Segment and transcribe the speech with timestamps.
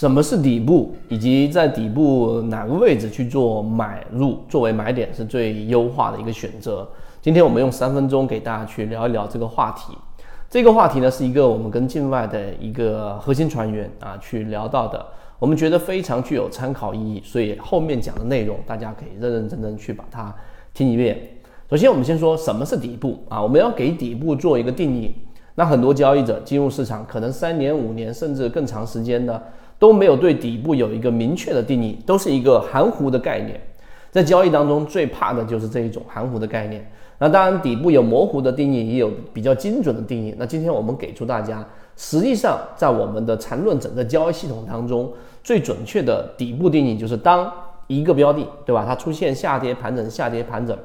[0.00, 6.88] 什么是底部，以及在底部哪个位置去做买入作为买点是最优化的一个选择。
[7.20, 9.92] 今天我们用三分钟给大家去聊一聊这个话题。
[10.48, 15.04] 这个话题呢是一个我们跟境外的一个核心船员啊去聊到的，
[15.38, 20.34] 我们觉得非常具有参考意义，所以后面讲的内容大家可以认认真真去把它
[20.72, 21.20] 听一遍。
[21.68, 25.14] 首先我们先说什么是底部啊，我们要给底部做一个定义。
[25.56, 29.42] 那很多交易者进入市场，可能三年、五年甚至更长时间的
[29.80, 33.60] 都没有对底部有一个明确的定义，都是一个含糊的概念。
[34.12, 36.88] 在交易当中最怕的就是这一种含糊的概念。
[37.18, 40.34] 那当然，底部有模糊的定义，也有比较精准的定义。
[40.38, 41.66] 那今天我们给出大家，
[41.96, 45.12] 实际上在我们的缠论整个交易系统当中，
[45.42, 47.52] 最准确的底部定义就是当
[47.88, 48.84] 一个标的，对吧？
[48.86, 50.76] 它出现下跌盘整、下跌盘整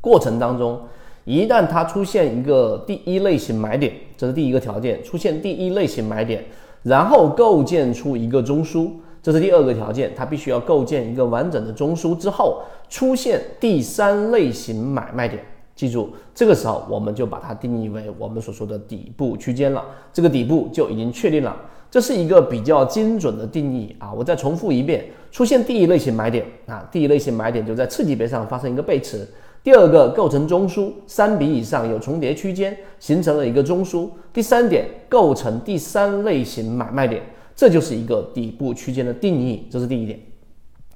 [0.00, 0.80] 过程当中，
[1.24, 6.42] 一旦它出现一个第一类型买点，这是第一个条件，出现第一类型买点，
[6.82, 8.90] 然后构建出一个中枢。
[9.22, 15.44] 这是第二个条件，它必须要构建一个完整的中枢之后，出现第三类型买卖点。
[15.76, 19.84] 记住，这个时候我们就把它定义为我们所说的底部区间了。
[20.12, 21.54] 这个底部就已经确定了，
[21.90, 24.12] 这是一个比较精准的定义啊。
[24.12, 29.18] 我再重复一遍：出现第一类型买点啊，第一类型买点就在次级别上发生一个背驰；
[29.62, 37.22] 第二个构成中枢，三笔以上有重叠区间，形成了一个中枢；第三点构成第三类型买卖点。
[37.54, 40.18] 这就是一个底部区间的定义，这是第一点。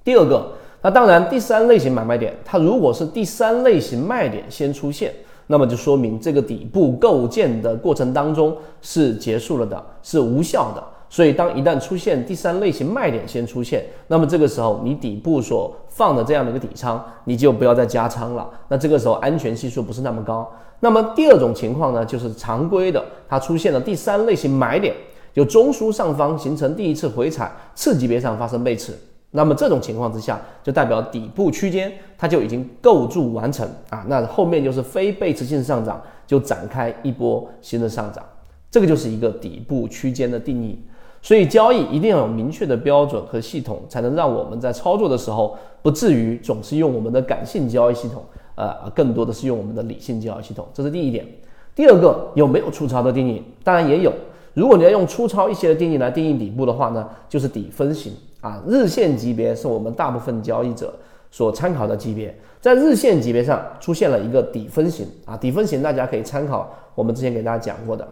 [0.02, 5.12] 第二个，那当然，第三类型买卖点，它如果是第三类型卖点先出现，
[5.48, 10.82] 那么就说明这个底部构建的过程当中是结束了的，是无效的。
[11.14, 18.50] 所以，当一旦出现第三类型卖点先出现，那么这个时候你底部所放的这样的一个底仓，你就不要再加仓了。
[18.66, 20.52] 那这个时候安全系数不是那么高。
[20.80, 24.92] 那么第二种情况呢，就是常规的，它出现了第三类型买点。
[25.32, 28.92] 就中枢上方形成第一次回踩，次级别上发生背驰，
[29.30, 38.24] 那么这种情况之下，就代表底部区间它就已经构筑完成啊，那后面就是非背驰性上涨，就展开一波新的上涨，
[38.68, 40.76] 这个就是一个底部区间的定义。
[41.24, 48.22] 所以交易一定要有明确的标准和系统，才能让我们在操作的时候不至于总是用我们的感性交易系统，
[48.56, 51.26] 呃，更多的是用我们的理性交易系统，这是第一点。
[51.74, 53.42] 第二个有没有粗糙的定义？
[53.62, 54.12] 当然也有。
[54.52, 60.94] 如果你要用粗糙一些的定义来定义底部的话呢，就是底分型啊，日线级别是我们大部分交易者
[61.30, 68.06] 所参考的级别，在日线级别上出现了一个底分型啊，底分型大家可以参考我们之前给大家讲过的，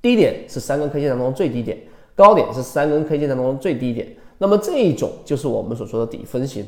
[0.00, 1.78] 低点是三根 K 线当中最低点，
[2.14, 4.06] 高点是三根 K 线当中最低点，
[4.38, 6.64] 那么这一种就是我们所说的底分型。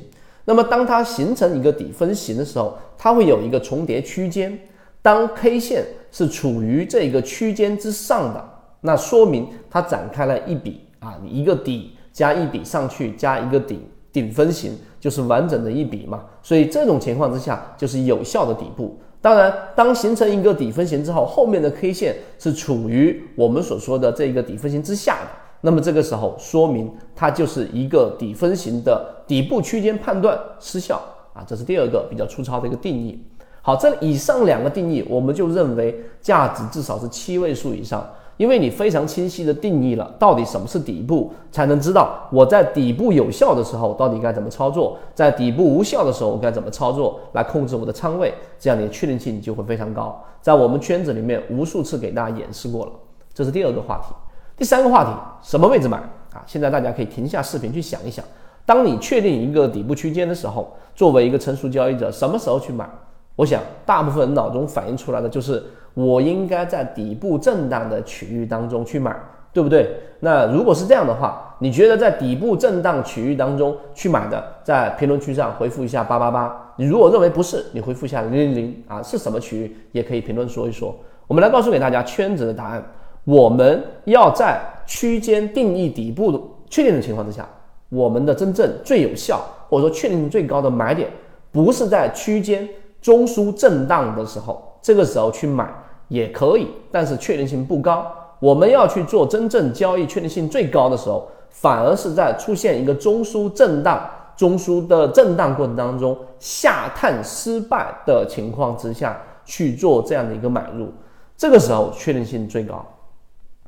[0.46, 4.58] 那么当它形成一个底分型的时候，它会有一个重叠区间，
[5.00, 8.44] 当 K 线是处于这个区间之上的。
[8.82, 13.80] 那说明它展开了一笔啊，一个底加一笔上去，加一个顶
[14.12, 16.24] 顶分型，就是完整的一笔嘛。
[16.42, 18.98] 所以这种情况之下，就是有效的底部。
[19.24, 25.30] 当然，当形成一个底分型之后，后面的 K 线是处于我们所说的这个底分型之下的，
[25.62, 31.00] 那么这个时候说明它就是一个底分型的底部区间判断失效
[31.32, 33.18] 啊，这是第二个比较粗糙的一个定义。
[33.62, 38.06] 好，这以上两个定义，我们就认为价值至少是七位数以上。
[38.36, 50.20] 因为你非常清晰的定义了到底什么是底部，才能知道我在底部有效的时候到底该怎么操作，在底部无效的时候该怎么操作来控制我的仓位，这样你的确定性就会非常高。
[50.40, 52.92] 在我们圈子里面无数次给大家演示过了，
[53.32, 54.14] 这是第二个话题。
[54.56, 55.10] 第三个话题，
[55.48, 55.98] 什么位置买
[56.32, 56.42] 啊？
[56.46, 58.24] 现在大家可以停下视频去想一想，
[58.66, 62.88] 当你确定一个底部区间的时候，作为一个成熟交易者，什么时候去买？
[63.36, 65.62] 我想大部分人脑中反映出来的就是。
[65.94, 69.16] 我应该在底部震荡的区域当中去买，
[69.52, 69.96] 对不对？
[70.20, 76.74] 那如果是这样的话，你觉得在底部震荡区域当中去买的，在评论区上回复一下八八八。
[76.76, 80.94] 你如果认为不是，你回复一下零零零啊，是什么区域也可以评论说一说。
[81.26, 82.84] 我们来告诉给大家圈子的答案。
[83.24, 87.48] 我们要在区间定义底部的确定的情况之下，
[87.88, 91.08] 我们的真正最有效或者说确定性最高的买点，
[91.52, 92.68] 不是在区间
[93.00, 95.72] 中枢震荡的时候，这个时候去买。
[96.08, 98.06] 也可以，但是确定性不高。
[98.40, 104.06] 我们要去做真正交易确定性最高的时候，反而是在出现一个中枢震荡、
[104.36, 110.92] 中枢的震荡过程当中下探失败的情况之下去做这样的一个买入，
[111.36, 112.84] 这个时候确定性最高。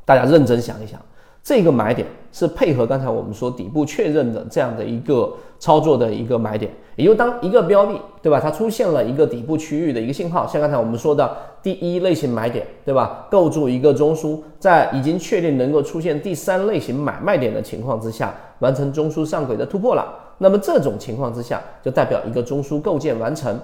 [0.04, 1.00] 大家认真想一想，
[1.46, 8.40] 这个买点是配合刚才我们说底部确认的这样的一个操作的一个买点，也就当一个标的，对吧？
[8.40, 13.28] 它出现了一个底部区域的一个信号，像刚才我们说的第一类型买点，对吧？
[13.30, 20.04] 构筑一个中枢，在已经确定能够出现第三类型买卖点的情况之下，完成中枢上轨的突破了。
[20.38, 23.56] 那么这种情况之下，就代表一个中枢构建完成。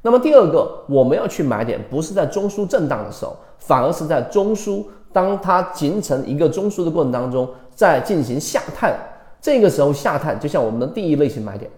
[0.00, 4.82] 那么第二个，我们要去买点，不是在中枢震荡的时候，反而是在中枢。
[5.16, 8.94] 当它形成一个中枢的过程当中，在进行下探，
[9.40, 11.70] 这个时候下探就像我们的第一类型买点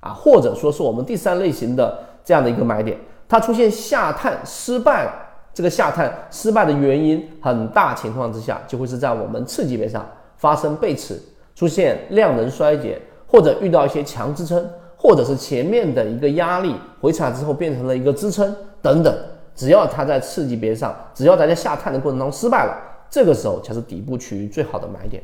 [0.00, 5.10] 啊，或者说是我们第三类型的这样的一个买点，它出现下探失败，
[5.54, 10.06] 这个下探失败的原因，很大情况之下就会是在我们次级别上
[10.36, 11.18] 发生背驰，
[11.54, 14.62] 出现量能衰竭，或者遇到一些强支撑，
[14.98, 19.16] 或者是前面的一个压力回踩之后变成了一个支撑等等。
[19.62, 22.76] 只要它在次级别上，只要大家下探的过程当中失败了，
[23.08, 25.22] 这个时候才是底部区域最好的买点。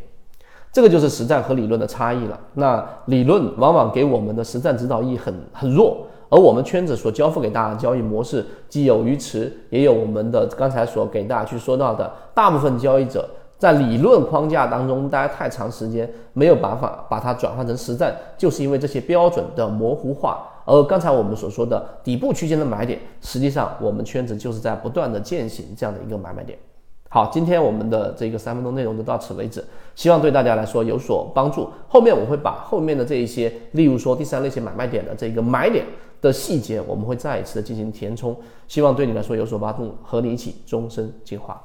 [0.72, 2.38] 这个就是实战和理论的差异了。
[2.54, 20.46] 那理论往往给我们的实战指导意义很很弱，而我们圈子所交付给大家的交易模式，既有鱼池，也有我们的刚才所给大家去说到的，大部分交易者在理论框架当中待太长时间，没有办法把它转换成实战，就是因为这些标准的模糊化。
[20.68, 26.58] 而刚才我们所说的底部区间的买点，实际上我们圈子就是在不断的践行这样的一个买卖点。
[27.08, 31.70] 好，今天我们的这个三分钟内容就到此为止，希望对大家来说有所帮助。
[31.88, 35.86] 后面我会把后面的这一些，例如说第三类型买卖点的这个买点
[36.20, 38.36] 的细节，我们会再一次的进行填充，
[38.66, 41.58] 希望对你来说有所帮助，和你一起终身进化。